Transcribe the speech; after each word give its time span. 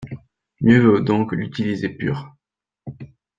Mieux 0.61 0.79
vaut 0.81 0.99
donc 0.99 1.31
l'utiliser 1.31 1.89
pur. 1.89 2.33